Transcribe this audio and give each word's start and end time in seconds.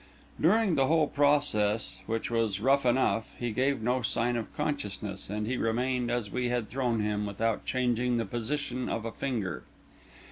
During 0.41 0.73
the 0.73 0.87
whole 0.87 1.05
process, 1.05 2.01
which 2.07 2.31
was 2.31 2.59
rough 2.59 2.87
enough, 2.87 3.35
he 3.37 3.51
gave 3.51 3.83
no 3.83 4.01
sign 4.01 4.35
of 4.35 4.51
consciousness, 4.57 5.29
and 5.29 5.45
he 5.45 5.57
remained, 5.57 6.09
as 6.09 6.31
we 6.31 6.49
had 6.49 6.69
thrown 6.69 7.01
him, 7.01 7.27
without 7.27 7.65
changing 7.65 8.17
the 8.17 8.25
position 8.25 8.89
of 8.89 9.05
a 9.05 9.11
finger. 9.11 9.61